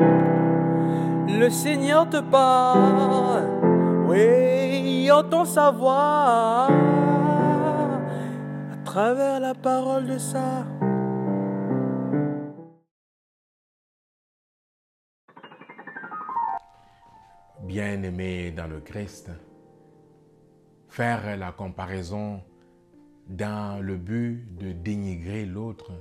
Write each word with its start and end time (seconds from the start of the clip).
Le 0.00 1.48
Seigneur 1.48 2.08
te 2.08 2.20
parle, 2.20 3.44
oui, 4.08 5.10
entend 5.10 5.44
sa 5.44 5.70
voix 5.70 6.68
à 8.72 8.76
travers 8.84 9.40
la 9.40 9.54
parole 9.54 10.06
de 10.06 10.18
ça. 10.18 10.64
Bien-aimé 17.62 18.50
dans 18.50 18.66
le 18.66 18.80
Christ, 18.80 19.30
faire 20.88 21.36
la 21.36 21.52
comparaison 21.52 22.42
dans 23.28 23.80
le 23.80 23.96
but 23.96 24.56
de 24.58 24.72
dénigrer 24.72 25.46
l'autre, 25.46 25.92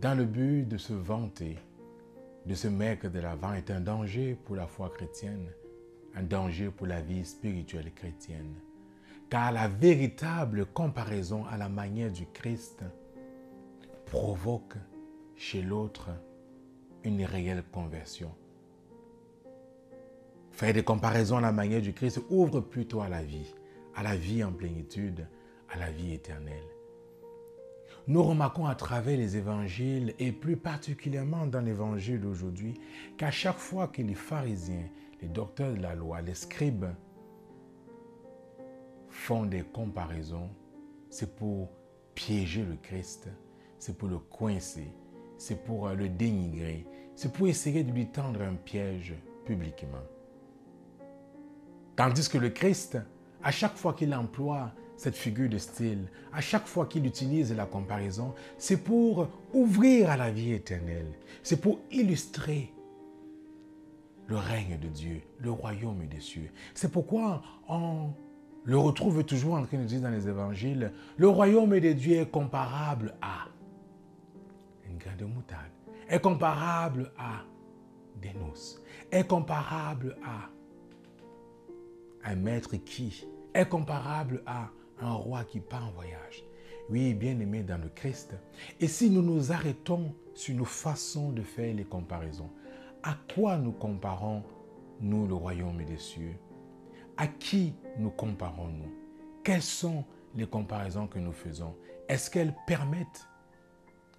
dans 0.00 0.14
le 0.16 0.24
but 0.24 0.66
de 0.66 0.76
se 0.76 0.92
vanter, 0.92 1.56
de 2.46 2.54
se 2.54 2.68
mettre 2.68 3.08
de 3.08 3.18
l'avant 3.18 3.54
est 3.54 3.70
un 3.70 3.80
danger 3.80 4.36
pour 4.44 4.56
la 4.56 4.66
foi 4.66 4.90
chrétienne, 4.90 5.48
un 6.14 6.22
danger 6.22 6.70
pour 6.70 6.86
la 6.86 7.00
vie 7.00 7.24
spirituelle 7.24 7.92
chrétienne. 7.92 8.54
Car 9.28 9.52
la 9.52 9.68
véritable 9.68 10.66
comparaison 10.66 11.44
à 11.46 11.56
la 11.58 11.68
manière 11.68 12.10
du 12.10 12.26
Christ 12.26 12.82
provoque 14.06 14.74
chez 15.36 15.60
l'autre 15.60 16.08
une 17.04 17.22
réelle 17.24 17.62
conversion. 17.70 18.34
Faire 20.50 20.72
des 20.72 20.82
comparaisons 20.82 21.36
à 21.36 21.42
la 21.42 21.52
manière 21.52 21.82
du 21.82 21.92
Christ 21.92 22.20
ouvre 22.30 22.60
plutôt 22.60 23.00
à 23.00 23.08
la 23.08 23.22
vie, 23.22 23.54
à 23.94 24.02
la 24.02 24.16
vie 24.16 24.42
en 24.42 24.52
plénitude, 24.52 25.28
à 25.70 25.78
la 25.78 25.90
vie 25.90 26.14
éternelle. 26.14 26.77
Nous 28.06 28.22
remarquons 28.22 28.66
à 28.66 28.74
travers 28.74 29.16
les 29.16 29.36
évangiles 29.36 30.14
et 30.18 30.32
plus 30.32 30.56
particulièrement 30.56 31.46
dans 31.46 31.60
l'évangile 31.60 32.20
d'aujourd'hui 32.20 32.80
qu'à 33.16 33.30
chaque 33.30 33.58
fois 33.58 33.88
que 33.88 34.02
les 34.02 34.14
pharisiens, 34.14 34.88
les 35.20 35.28
docteurs 35.28 35.74
de 35.74 35.82
la 35.82 35.94
loi, 35.94 36.20
les 36.22 36.34
scribes 36.34 36.86
font 39.08 39.44
des 39.44 39.62
comparaisons, 39.62 40.50
c'est 41.10 41.36
pour 41.36 41.70
piéger 42.14 42.64
le 42.64 42.76
Christ, 42.76 43.28
c'est 43.78 43.96
pour 43.96 44.08
le 44.08 44.18
coincer, 44.18 44.92
c'est 45.36 45.64
pour 45.64 45.88
le 45.88 46.08
dénigrer, 46.08 46.86
c'est 47.14 47.32
pour 47.32 47.48
essayer 47.48 47.84
de 47.84 47.92
lui 47.92 48.06
tendre 48.06 48.42
un 48.42 48.54
piège 48.54 49.14
publiquement. 49.44 50.04
Tandis 51.96 52.28
que 52.28 52.38
le 52.38 52.50
Christ, 52.50 52.98
à 53.42 53.50
chaque 53.50 53.76
fois 53.76 53.92
qu'il 53.92 54.14
emploie 54.14 54.72
cette 54.98 55.16
figure 55.16 55.48
de 55.48 55.58
style, 55.58 56.08
à 56.32 56.40
chaque 56.40 56.66
fois 56.66 56.84
qu'il 56.86 57.06
utilise 57.06 57.54
la 57.54 57.66
comparaison, 57.66 58.34
c'est 58.58 58.82
pour 58.82 59.28
ouvrir 59.54 60.10
à 60.10 60.16
la 60.16 60.30
vie 60.30 60.52
éternelle, 60.52 61.12
c'est 61.42 61.60
pour 61.60 61.78
illustrer 61.90 62.72
le 64.26 64.36
règne 64.36 64.76
de 64.78 64.88
Dieu, 64.88 65.22
le 65.38 65.52
royaume 65.52 66.04
des 66.08 66.20
cieux. 66.20 66.50
C'est 66.74 66.90
pourquoi 66.90 67.42
on 67.68 68.10
le 68.64 68.76
retrouve 68.76 69.24
toujours 69.24 69.54
en 69.54 69.64
train 69.64 69.78
de 69.78 69.84
dire 69.84 70.00
dans 70.00 70.10
les 70.10 70.28
évangiles, 70.28 70.92
le 71.16 71.28
royaume 71.28 71.78
de 71.78 71.92
Dieu 71.92 72.16
est 72.16 72.30
comparable 72.30 73.14
à 73.22 73.46
une 74.84 74.98
de 75.16 75.24
moutarde, 75.24 75.70
est 76.08 76.20
comparable 76.20 77.12
à 77.16 77.44
des 78.20 78.32
est 79.12 79.28
comparable 79.28 80.16
à 80.24 80.50
un 82.28 82.34
maître 82.34 82.76
qui 82.76 83.24
est 83.54 83.68
comparable 83.68 84.42
à 84.44 84.70
un 85.00 85.12
roi 85.12 85.44
qui 85.44 85.60
part 85.60 85.86
en 85.86 85.92
voyage. 85.92 86.44
Oui, 86.90 87.12
bien 87.14 87.38
aimé 87.38 87.62
dans 87.62 87.80
le 87.80 87.88
Christ. 87.88 88.34
Et 88.80 88.88
si 88.88 89.10
nous 89.10 89.22
nous 89.22 89.52
arrêtons 89.52 90.14
sur 90.34 90.54
nos 90.56 90.64
façons 90.64 91.32
de 91.32 91.42
faire 91.42 91.74
les 91.74 91.84
comparaisons, 91.84 92.50
à 93.02 93.16
quoi 93.34 93.58
nous 93.58 93.72
comparons, 93.72 94.42
nous, 95.00 95.26
le 95.26 95.34
royaume 95.34 95.84
des 95.84 95.98
cieux? 95.98 96.34
À 97.16 97.26
qui 97.26 97.74
nous 97.98 98.10
comparons-nous 98.10 98.90
Quelles 99.44 99.62
sont 99.62 100.04
les 100.34 100.46
comparaisons 100.46 101.06
que 101.06 101.18
nous 101.18 101.32
faisons? 101.32 101.74
Est-ce 102.08 102.30
qu'elles 102.30 102.54
permettent 102.66 103.28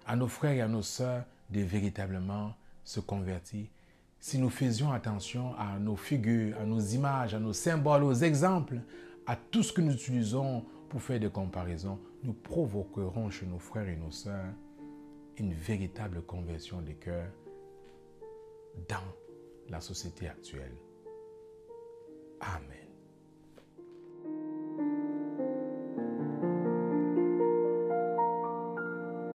à 0.06 0.16
nos 0.16 0.28
frères 0.28 0.52
et 0.52 0.60
à 0.60 0.68
nos 0.68 0.82
sœurs 0.82 1.24
de 1.50 1.60
véritablement 1.60 2.54
se 2.84 3.00
convertir? 3.00 3.66
Si 4.20 4.38
nous 4.38 4.50
faisions 4.50 4.92
attention 4.92 5.54
à 5.58 5.78
nos 5.78 5.96
figures, 5.96 6.56
à 6.60 6.64
nos 6.64 6.80
images, 6.80 7.34
à 7.34 7.40
nos 7.40 7.54
symboles, 7.54 8.04
aux 8.04 8.14
exemples, 8.14 8.80
à 9.26 9.36
tout 9.36 9.62
ce 9.62 9.72
que 9.72 9.80
nous 9.80 9.92
utilisons 9.92 10.64
pour 10.88 11.02
faire 11.02 11.20
des 11.20 11.30
comparaisons, 11.30 11.98
nous 12.22 12.32
provoquerons 12.32 13.30
chez 13.30 13.46
nos 13.46 13.58
frères 13.58 13.88
et 13.88 13.96
nos 13.96 14.10
sœurs 14.10 14.52
une 15.38 15.54
véritable 15.54 16.22
conversion 16.22 16.82
des 16.82 16.94
cœurs 16.94 17.32
dans 18.88 19.16
la 19.68 19.80
société 19.80 20.28
actuelle. 20.28 20.74
Amen. 22.40 22.89